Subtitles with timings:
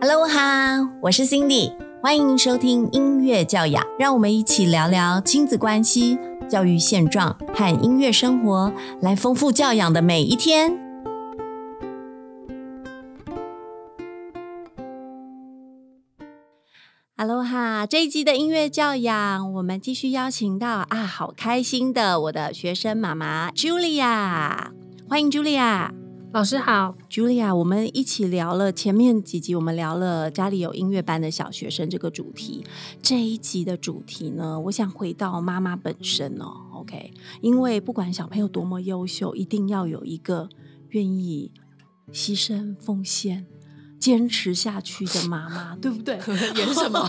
[0.00, 6.16] Hello 哈，我是 Cindy，欢迎收听音乐教养，让我们一起聊聊亲子关系、
[6.48, 10.78] 教育现状和音乐生活，来丰富教养的每一天。
[17.16, 24.68] Hello 哈，这一集的音乐教养，我们继续邀请到啊，好开心的我的学生妈妈 Julia，
[25.08, 25.97] 欢迎 Julia。
[26.30, 32.64] 老师好，Julia，我们一起聊了前面几集，我们聊了家里有音乐班的小学生这个主题。
[33.00, 37.12] 这一集的主题呢，我想回到妈妈本身哦，OK？
[37.40, 40.50] 因为不管小朋友多么优秀，一定要有一个
[40.90, 41.50] 愿意
[42.12, 43.46] 牺牲奉献。
[43.98, 46.14] 坚持下去的妈妈， 对不对？
[46.54, 47.04] 演什么？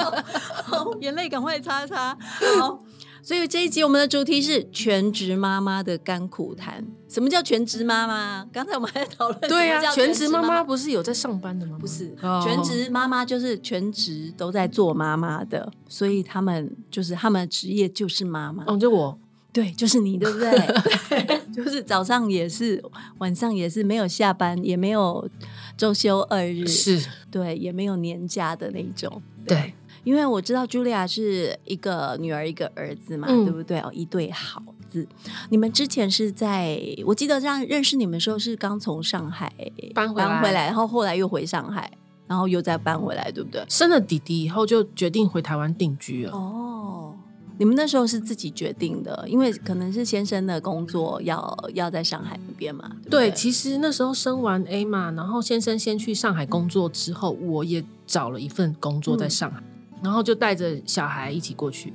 [1.02, 2.16] 眼泪赶快擦擦。
[2.58, 2.82] 好，
[3.22, 6.86] 所以这一集我们的主题是全职妈妈的甘苦谈。
[7.08, 8.46] 什么叫全职妈妈？
[8.52, 9.40] 刚才我们还在讨论。
[9.48, 11.76] 对呀，全职妈妈不是有在上班的吗？
[11.80, 18.64] 不是，全职妈妈就是全职都在做妈妈的，所以他们就是他们的职业就是妈妈。
[18.66, 19.18] 哦，就我。
[19.52, 21.40] 对，就是你，对不 对？
[21.52, 22.80] 就是早上也是，
[23.18, 25.28] 晚上也是，没有下班，也没有
[25.76, 29.20] 周休二日，是对，也没有年假的那种。
[29.44, 33.78] 对，因为我知道 Julia 是一个女儿，一个儿子嘛，对不对？
[33.80, 35.06] 哦，一对好字。
[35.50, 39.52] 你们之前是在我记得这样认识你们的时候，是刚从上海
[39.94, 41.90] 搬搬回来，然后后来又回上海，
[42.26, 43.64] 然后又再搬回来，对不对？
[43.68, 46.32] 生了弟弟以后，就决定回台湾定居了。
[46.32, 47.16] 哦。
[47.58, 52.90] 你们那时候是自己决定的，因为可能是先生的工作要要在上海那边嘛。
[53.10, 59.62] 对，其实那时候生完 A 嘛，然后先生先去上海工作之后，我也找了一份工作在上海，
[60.02, 61.92] 然后就带着小孩一起过去。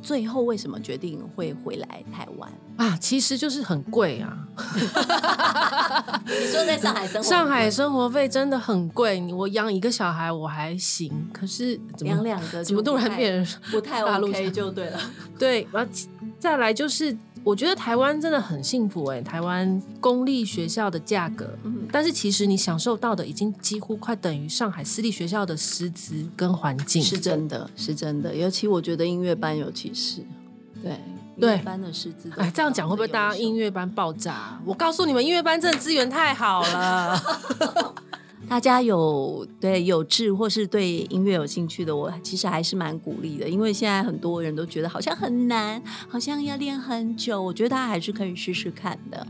[0.00, 2.96] 最后为什么决定会回来台湾啊？
[2.96, 4.36] 其实就是很贵啊。
[6.26, 9.22] 你说在上海生活，上海生活费真的很贵。
[9.32, 14.98] 我养一个小孩我还行，可是养两个怎么突然变不太 OK 就对了。
[15.38, 15.92] 对，然后
[16.38, 17.16] 再来就是。
[17.44, 21.58] 我觉得台湾真的很幸福哎，台湾公立学校的价格，
[21.90, 28.34] 但是其实你享受到的已经几乎快等于上海私立学校的师资跟环境，是真的，是真的。
[28.34, 30.20] 尤其我觉得音乐班，尤其是
[30.82, 30.92] 对
[31.36, 34.60] 音乐班的师资，哎，这样讲会不会大家音乐班爆炸？
[34.64, 37.20] 我告诉你们，音乐班真的资源太好了。
[38.52, 49.26] 大家有对有志或是对音乐有兴趣的，我其实还是蛮鼓励的，因为现在很多人都觉得好像很难，好像要练很久，我觉得大家还是可以试试看的。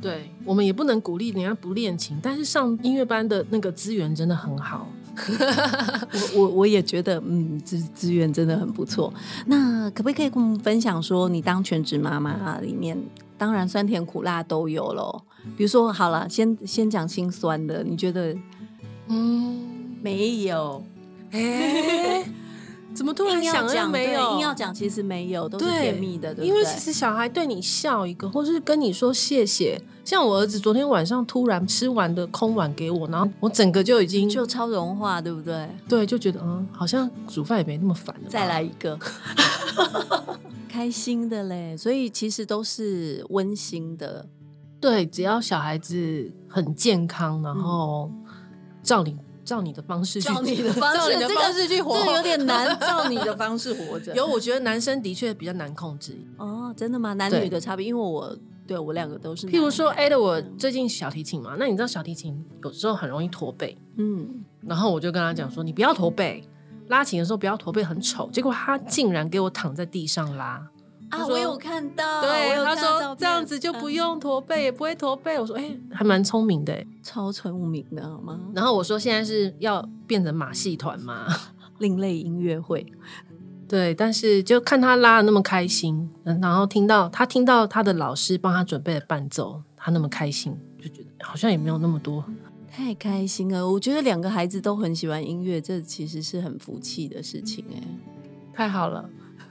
[0.00, 4.86] 对我们也不能鼓励人家不练琴，但是上音乐班的那个资源真的很好。
[6.36, 9.12] 我我我也觉得，嗯，资资源真的很不错。
[9.46, 12.96] 那可不可以跟我们分享说，你当全职妈妈里面，
[13.36, 15.22] 当然酸甜苦辣都有喽。
[15.56, 18.32] 比如说，好了，先先讲心酸的，你觉得？
[19.10, 20.82] 嗯，没有。
[21.32, 22.24] 哎，
[22.94, 24.32] 怎么突然想讲没有？
[24.32, 29.80] 硬要讲，其实没有，都是甜蜜的，对因为其实小孩对你笑一个，或是跟你说谢谢。
[30.02, 35.68] 像我儿子昨天晚上突然吃完的空碗给我，然后我整个就已经就超融化，对不对？
[35.88, 38.14] 对，就觉得嗯，好像煮饭也没那么烦。
[38.28, 38.98] 再来一个，
[40.68, 41.76] 开心的嘞。
[41.76, 44.26] 所以其实都是温馨的。
[44.80, 48.10] 对，只要小孩子很健康，然后
[48.82, 52.78] 照你照你的方式，照你的方式，照你的方式去 活，这有点难。
[52.78, 56.16] 照你的方式活着，有我觉得男生的确比较难控制。
[56.36, 57.12] 哦，真的吗？
[57.14, 57.86] 男女的差别？
[57.86, 58.36] 因为我
[58.66, 59.46] 对我两个都是。
[59.48, 66.44] 譬如说，A 的我最近小提琴嘛，那你知道小提琴有时候很容易驼背，嗯，然后我就跟他讲说，你不要驼背，
[66.88, 68.30] 拉琴的时候不要驼背，很丑。
[68.32, 70.64] 结果他竟然给我躺在地上拉。
[71.10, 75.38] 啊，我有看到，对，他说这样子就不用驼背，也不会驼背。
[75.38, 78.40] 我说，哎，还蛮聪明的，超聪明的，好吗？
[78.54, 81.26] 然后我说，现在是要变成马戏团吗？
[81.78, 82.86] 另类音乐会，
[83.66, 92.22] 对，但是就看他拉的那么开心，然后听到他听到他的老师帮他准备的伴奏，他那么开心，就觉得好像也没有那么多，
[92.70, 93.68] 太开心了。
[93.68, 97.82] 我觉得两个孩子都很喜欢音乐，这其实是很福气的事情，哎，
[98.52, 99.08] 太好了。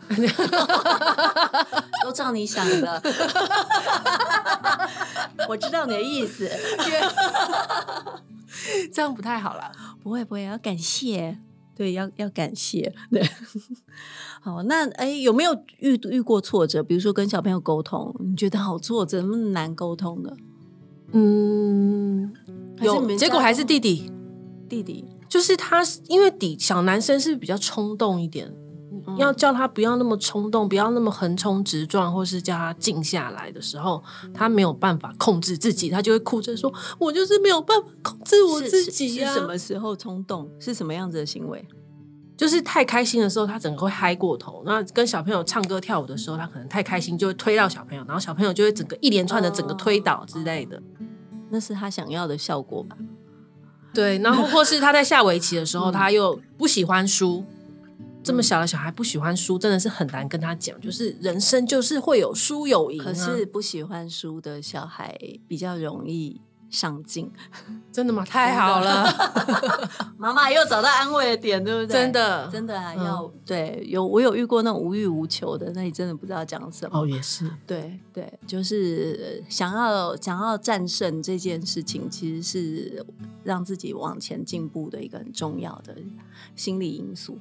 [2.03, 3.01] 都照你想的，
[5.47, 6.49] 我知道你的意思，
[8.91, 9.71] 这样不太好了。
[10.01, 11.37] 不会不会，要感谢，
[11.75, 13.21] 对，要要感谢，对。
[14.41, 16.81] 好，那哎，有没有遇遇过挫折？
[16.81, 20.35] 比如说跟小朋友沟通，你觉得好挫折，那么难沟通的？
[21.11, 22.33] 嗯，
[22.81, 24.11] 有，结果还是弟弟，
[24.67, 28.51] 弟弟就是他，因为弟小男生是比较冲动一点。
[29.17, 34.03] 要叫他不要那么冲动，不要那么横冲直撞，或是叫他静下来的时候，
[34.33, 40.49] 他没有办法控制自己，他就会哭着说：“我就是没有办法控制我自己呀。”是什么时候冲动？
[40.59, 41.65] 是什么样子的行为？
[42.37, 44.63] 就是太开心的时候，他整个会嗨过头。
[44.65, 50.81] 那跟小朋友唱歌跳舞的时候，他可能太开心，就会推到小朋友，然后小朋友就会整个一连串的整个推倒之类的。
[51.49, 52.95] 那是他想要的效果吧？
[53.93, 57.43] 对，然后或是他在下围棋的时候，他又不喜欢输。
[58.23, 60.79] 这么小的小孩不喜欢输，真的是很难跟他讲。
[60.81, 62.97] 就是人生就是会有输有赢。
[63.03, 65.17] 可是不喜欢输的小孩
[65.47, 66.41] 比较容易。
[66.71, 67.27] 上进，
[67.91, 68.23] 真的吗？
[68.29, 69.03] 太好了，
[70.19, 71.99] 妈妈又找到安慰的点，对不对？
[71.99, 76.99] 真的，真的啊，要对有我有遇过那种无欲无求的，那你真的不知道讲什么。
[76.99, 83.03] 哦，也是，对对，就是想要想要战胜这件事情，其实是
[83.43, 85.95] 让自己往前进步的一个很重要的
[86.55, 87.39] 心理因素。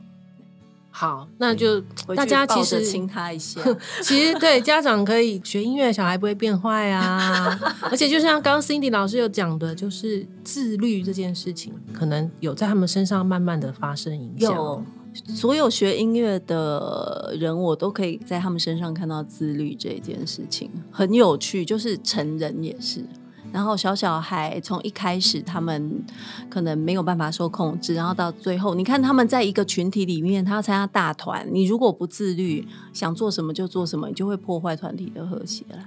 [0.99, 1.81] 好，那就
[2.17, 3.61] 大家其实亲他一下。
[4.03, 7.57] 其实对家长可以学音乐，小孩不会变坏啊。
[7.89, 14.53] 而且就像刚刚 Cindy 老师有讲的，就是自律这件事情，可能有在他们身上慢慢的发生影响。
[14.53, 14.83] 有，
[15.29, 21.65] 所有学音乐的人，我都可以在他们身上看到自律这一件事情，很有趣。
[21.65, 23.05] 就是成人也是。
[23.53, 26.05] 然后小小孩从一开始，他们
[26.51, 35.79] 可能没有办法受控制，然后到最后，你看他们在一个群体里面，他要参加大团，你如果不自律，想做什么就做什么，你就会破坏团体的和谐了。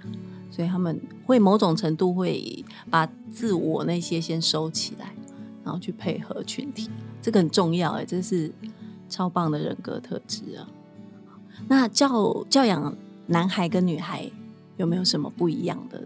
[0.49, 5.13] 所以他们会某种程度会把自我那些先收起来，
[5.63, 6.89] 然后去配合群体，
[7.21, 8.51] 这个很重要哎，这是
[9.07, 10.67] 超棒的人格特质啊。
[11.67, 12.93] 那教教养
[13.27, 14.29] 男孩跟女孩
[14.75, 16.03] 有没有什么不一样的？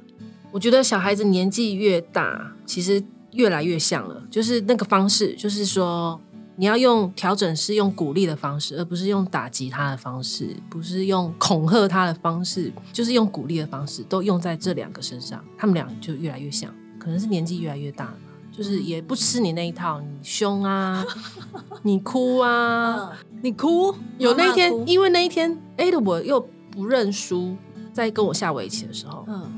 [0.51, 3.03] 我觉得小孩子年纪越大，其实
[3.33, 4.23] 越来越像了。
[4.31, 6.19] 就是那个方式，就是说
[6.55, 16.73] 你要用调整，是用鼓励的方式，而不是用打击他的方式，不是用恐吓他的方式，就是用鼓励的方式，都用在这两个身上，他们俩就越来越像。
[16.97, 18.17] 可能是年纪越来越大了，
[18.51, 21.05] 就是也不吃你那一套，你凶啊，
[21.83, 23.93] 你哭啊，你哭。
[24.17, 26.39] 有那一天，因为那一天 A 的我又
[26.71, 27.55] 不认输，
[27.91, 29.51] 在跟我下围棋的时候，嗯。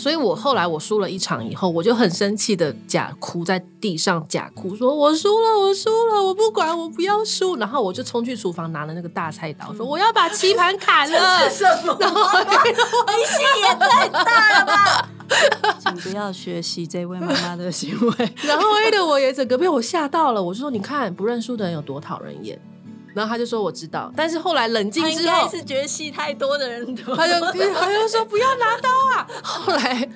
[0.00, 7.56] 所以我后来我输了一场以后，我就很生气的假哭在地上假哭，说我输了，我输了，我不管，我不要输。
[7.56, 11.50] 然后我就冲去厨房拿了那个大菜刀，说我要把棋盘砍了。
[11.50, 11.94] 什么？
[12.00, 15.08] 然后你心也太大了吧？
[15.78, 18.32] 请不要学习这位妈妈的行为。
[18.42, 22.60] 然后 A 的我也整个被我吓到了，我就说你看不认输的人有多讨人厌。
[23.20, 27.38] 然后他就说我知道，但是后来冷静之后，是觉得戏太多的人，他就
[27.74, 29.28] 他就说不要拿刀啊。
[29.42, 30.08] 后来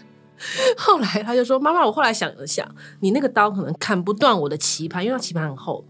[0.78, 2.66] 后来他就说妈妈，我后来想了想，
[3.00, 5.84] 你那个刀可能砍不断我的棋盘，因为棋盘很厚。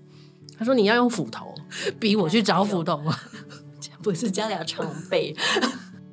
[0.58, 1.54] 他说你要用斧头，
[2.00, 3.00] 逼我去找斧头，
[4.02, 5.34] 不是家里要常备。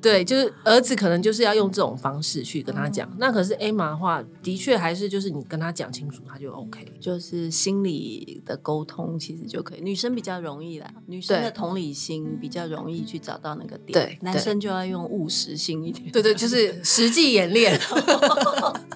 [0.02, 3.08] 对，就是儿子可能就是要用这种方式去跟他讲。
[3.18, 6.84] 那可是 Emma 的话，的确还是就是你跟他讲清楚，他就 OK。
[7.00, 9.80] 就是心理的沟通其实就可以。
[9.80, 13.92] 女生比较容易啦，女生的同理心比较容易去找到那个点。
[13.92, 16.10] 对，男生就要用务实性一点。
[16.10, 17.80] 对对，就是实际演练。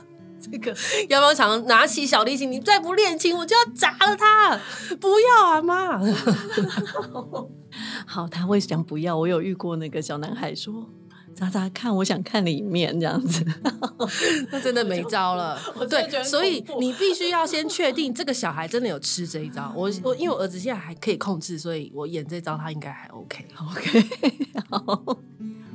[0.50, 0.74] 这个
[1.08, 2.50] 要不要常拿起小提琴？
[2.50, 4.58] 你再不练琴，我就要砸了他！
[5.00, 5.98] 不要啊，妈！
[8.06, 9.16] 好，他会讲不要。
[9.16, 10.88] 我有遇过那个小男孩说。
[11.34, 13.44] 砸砸看，我想看里面这样子，
[14.50, 15.60] 那真的没招了。
[15.86, 19.70] 对，所以你必须要先确定这个小孩真的有吃这一招。
[19.76, 24.02] 我我因为我儿子现在还可以控制，所以我演这招他应该还 OK OK。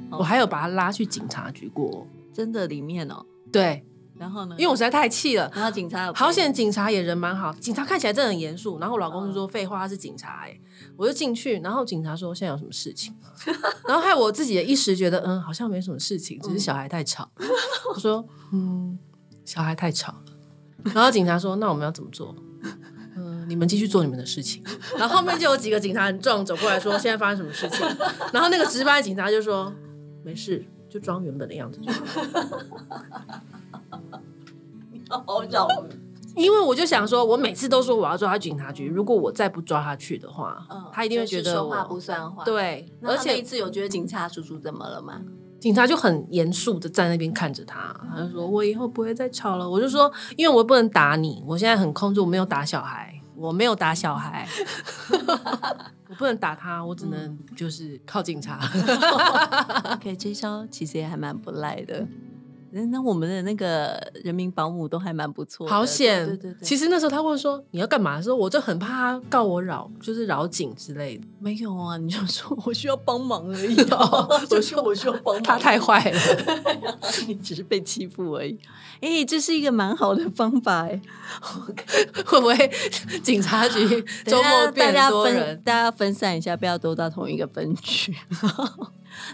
[0.17, 3.23] 我还有把他拉去警察局过，真的里面哦。
[3.51, 3.85] 对。
[4.21, 4.55] 然后呢？
[4.55, 5.51] 因为我实在太气了。
[5.55, 7.51] 然后警察好险，警察也人蛮好。
[7.53, 8.77] 警察看起来真的很严肃。
[8.77, 10.55] 然后我老公就说：“废话，他是警察。”哎，
[10.95, 13.15] 我就进去，然后警察说：“现在有什么事情？”
[13.89, 17.27] 然后害我自己也一时觉得，嗯，好像没什么事情，只是小孩太吵。
[17.95, 18.23] 我说：
[18.53, 18.99] “嗯，
[19.43, 20.23] 小孩太吵了。
[20.93, 22.35] ”然后警察说：“那我们要怎么做？”
[23.17, 24.63] 嗯，你们继续做你们的事情。
[24.99, 27.79] 然后后面就有几个警察很壮走过来说：“现在发生什么事情？”
[28.31, 29.73] 然后那个值班警察就说
[30.23, 31.79] ：“没事，就装原本的样子。”
[35.25, 35.67] 好扰
[36.35, 42.43] 因为我就想说，我每次都说我要抓他警察局，如果我再不抓他去的话，他一定会觉得说话不算话。
[42.45, 45.21] 对，而且一次有觉得警察叔叔怎么了吗？
[45.59, 54.47] 警察就很严肃的在那边看着他，他就说：“我以后不会再吵了。”我就说：“因为我不能打你，我现在很控制，我没有打小孩，我没有打小孩，
[56.09, 58.59] 我不能打他，我只能就是靠警察。”
[59.93, 62.07] OK，这招其实也还蛮不赖的。
[62.73, 66.25] 那我们的那个人民保姆都还蛮不错，好险！
[66.25, 71.23] 对对对，其实那时候他问说你要干嘛的时候，我就很怕他告我扰，就是扰警之类的。
[71.39, 73.75] 没有啊，你就说我需要帮忙而已。
[74.49, 76.19] 我说我需要帮忙，他太坏了，
[77.27, 78.57] 你只是被欺负而已。
[79.01, 81.01] 哎，这是一个蛮好的方法哎。
[82.25, 82.55] 会不会
[83.23, 85.59] 警察局周末变多人？
[85.63, 88.15] 大家分散一下，不要都到同一个分区。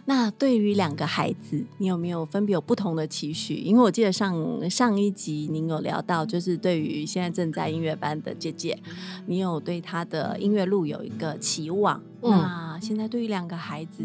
[0.05, 3.55] 那对于两个孩子，你有没有分别有不同的期许？
[3.55, 8.77] 因为我记得上上一集您有聊到，就是对于现在正在音乐班的姐姐，
[9.25, 12.01] 你有对她的音乐路有一个期望。
[12.21, 14.03] 那现在对于两个孩子，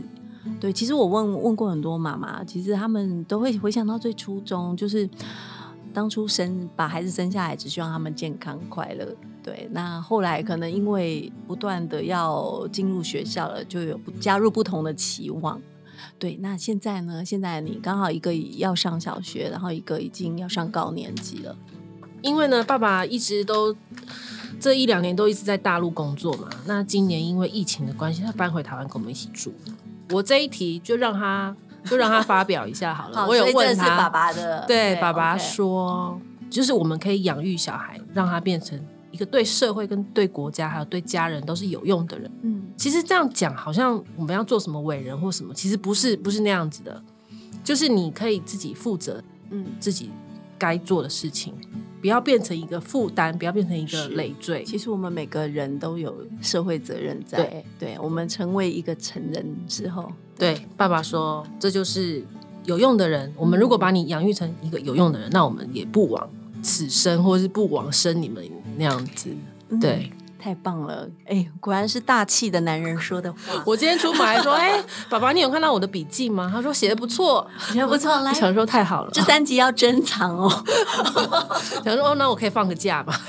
[0.60, 5.08] 对，其实我问问过很多妈妈，其实他们都会回想到最初衷，就是
[5.92, 9.16] 当初生把孩子生下来，只希望他们健康快乐。
[9.42, 15.60] 对，那后来可能因为不断的要进入学校了，就有加入不同的期望。
[16.18, 17.24] 对，那现在呢？
[17.24, 21.56] 现在你刚好一个要上小学，然后一个已经要上高年级了。
[22.20, 23.74] 因为呢，爸爸一直都
[24.60, 26.48] 这一两年都一直在大陆工作嘛。
[26.66, 29.52] 那今年因为疫情的关系，他搬回台湾跟我们一起住。
[30.10, 33.26] 我这一题就让他就让他发表一下好了。
[33.26, 38.80] 我有问他爸爸的，对爸爸说，就是我们可以养育小孩，让他变成。
[39.12, 42.28] 一个对社会、跟对国家，还有对家人都是有用的人。
[42.42, 47.00] 嗯，其实这样讲，好像我们要做什么伟人或什么，其实不是，不是那样子的。
[47.62, 50.10] 就是你可以自己负责，嗯，自己
[50.58, 51.54] 该做的事情，
[52.00, 54.64] 不要变成一个负担，不要变成一个累赘。
[54.64, 57.38] 其实我们每个人都有社会责任在。
[57.38, 62.24] 对，对我们成为一个成人之后，对爸爸说，这就是
[62.64, 63.32] 有用的人。
[63.36, 66.28] 我们如果把你养育成一个有用的人，那我们也不枉
[66.62, 68.44] 此生，或是不枉生你们。
[68.76, 69.30] 那样子，
[69.80, 71.08] 对，太棒了！
[71.26, 73.38] 哎，果然是大气的男人说的话。
[73.64, 76.50] 我今天出门还说， 哎，爸爸，你有看到我的笔记吗？
[76.52, 78.20] 他说写的不错，写的不错。
[78.20, 80.48] 来，想说太好了，这三集要珍藏哦。
[81.84, 83.20] 想说哦，那我可以放个假吧？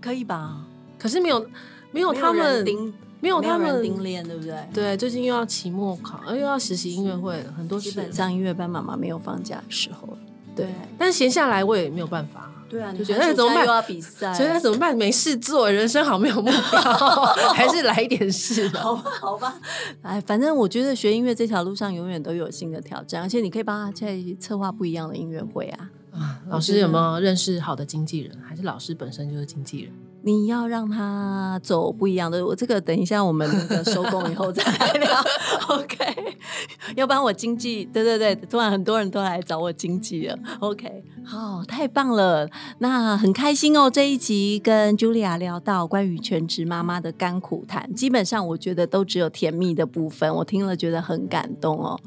[0.00, 0.56] 可以吧？
[0.98, 1.46] 可是没有，
[1.90, 4.54] 没有他们盯，没有他们盯练，对不对？
[4.72, 10.16] 对，最近又要期末考，又要实习音乐会，很多基本上音乐班妈妈没有放假的时候
[10.54, 12.50] 对，但是闲下来我也没有办法。
[12.70, 13.66] 对啊，就觉得那怎么办？
[13.66, 14.96] 又要比赛，所以那怎么办？
[14.96, 16.80] 没事做，人生好没有目标，
[17.52, 18.80] 还是来一点事吧。
[18.80, 19.60] 好吧，好吧。
[20.02, 25.90] 哎，反正我觉得学音乐这条路上永远都有新的挑战，而且你可以帮他在策划不一样的音乐会啊。
[26.12, 28.36] 啊，老师有没有认识好的经纪人？
[28.46, 29.92] 还是老师本身就是经纪人？
[30.22, 34.62] 你要让他走不一样的，我这个等一下我们那个收工以后再
[34.94, 35.24] 聊，
[35.68, 35.96] OK？
[36.96, 41.04] 要不然我经济，对对对，突然很多人都来找我经济了，OK？
[41.24, 42.48] 好，太棒了，
[42.78, 43.90] 那很开心哦。
[43.90, 51.98] 这一集跟 Julia 聊到关于全职妈妈的甘苦谈，基本上我觉得都只有甜蜜的部分，我听了觉得很感动哦。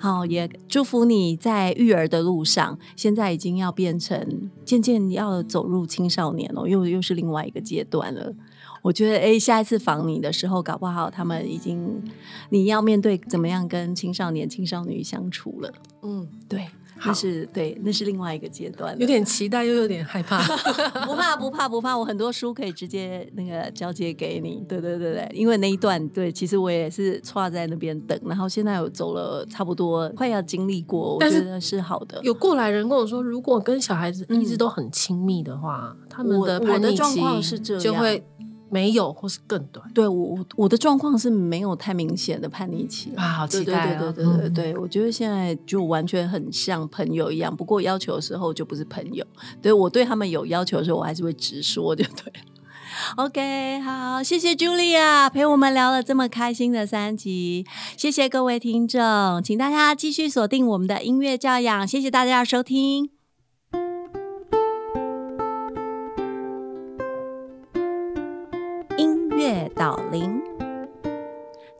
[0.00, 7.60] 好，也祝福你在育儿的路上，现在已经要变成渐渐要走入青少年了，又又是另外一个。
[7.70, 8.34] 阶段了，
[8.82, 12.02] 我觉得哎，下一次访你的时候，搞不好他们已经
[12.48, 15.72] 你要面对怎么样跟青少年、青少年相处了。
[16.02, 16.66] 嗯，对，
[17.04, 20.40] 那是对，那是另外一个阶段，有点期待又有点害怕。
[21.06, 24.64] 不怕不怕不怕，我很多书可以直接那个交接给你。
[24.68, 32.20] 对对对对，因为那一段对，其实我也是错在那边等，然后现在有走了差不多快要经历过，我觉得是好的。
[32.22, 35.96] 有过来人跟我说，如果跟小孩子一直都很亲密的话。
[36.08, 38.22] 他们的我的状况是这样，就会
[38.70, 39.86] 没有或是更短。
[39.92, 49.24] 对我我的状况是没有太明显的叛逆期啊，好期待对对对对对，我觉得现在就完全很像朋友一样，不过要求的时候就不是朋友。
[49.60, 52.32] 对我对他们有要求的时候，我还是会直说，就对。
[53.16, 57.64] OK，好，谢谢 Julia 陪我们聊了这么开心的三集，
[57.96, 63.19] 谢谢各位听众，请大家继续锁定我们的音乐教养，谢谢大家的收听。
[69.80, 70.49] 小林。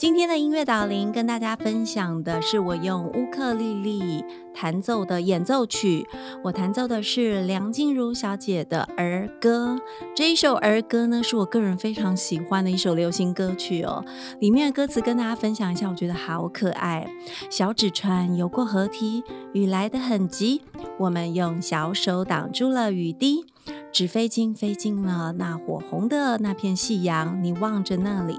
[0.00, 6.08] 今天的音乐导聆跟大家分享的是我用乌克丽丽弹奏的演奏曲。
[6.42, 9.78] 我弹奏的是梁静茹小姐的儿歌。
[10.16, 14.02] 这一首儿歌呢，是我个人非常喜欢的一首流行歌曲哦。
[14.40, 17.06] 里面的歌词跟大家分享一下，我觉得好可爱。
[17.50, 20.62] 小纸船游过河堤，雨来得很急，
[20.98, 23.44] 我们用小手挡住了雨滴。
[23.92, 28.38] 纸飞机飞进了那火红的那片夕阳，你望着那里，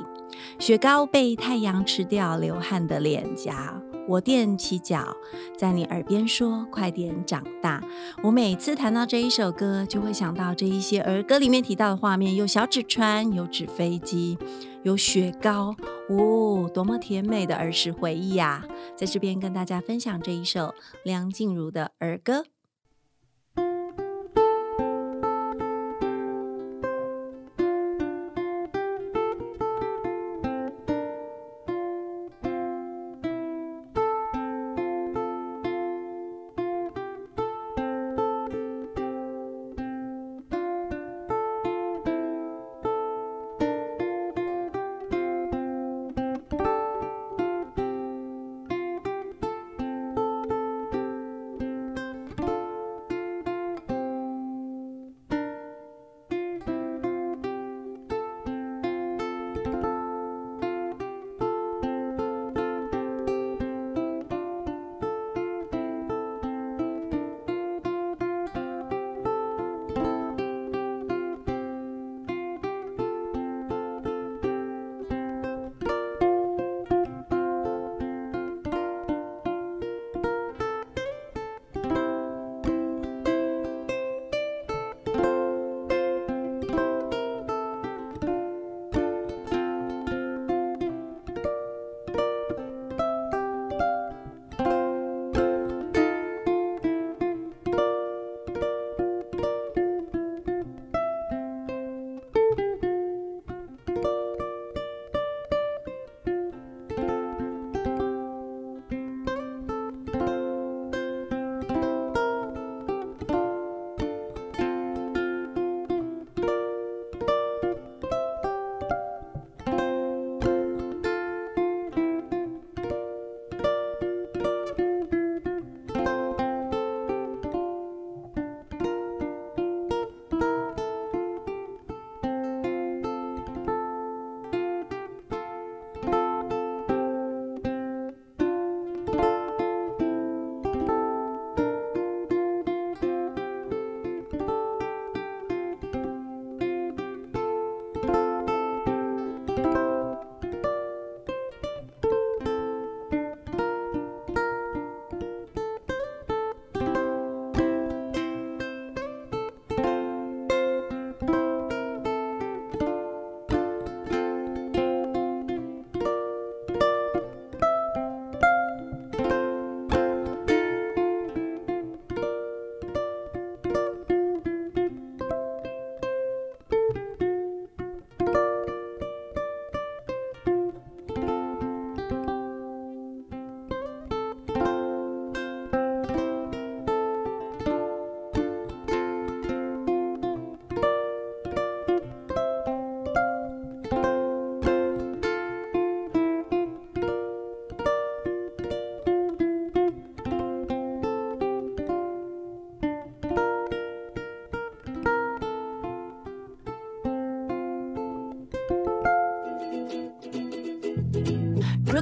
[0.60, 3.82] 雪糕被太阳吃掉，流汗的脸颊。
[4.08, 5.16] 我踮起脚，
[5.56, 7.82] 在你耳边说：“快点长大。”
[8.24, 14.38] 我每次谈到这一首歌，就会想到这一些儿歌里面提到的画面：有小纸船，有纸飞机，
[14.84, 15.76] 有雪糕。
[16.10, 18.66] 哦，多么甜美的儿时回忆呀！
[18.98, 20.74] 在这边跟大家分享这一首
[21.04, 22.44] 梁静茹的儿歌。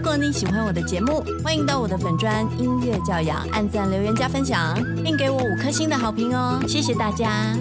[0.10, 6.60] 如果你喜欢我的节目，欢迎到我的粉砖音乐教养按赞、留言、加分享，并给我五颗星的好评哦！
[6.68, 7.56] 谢谢大家。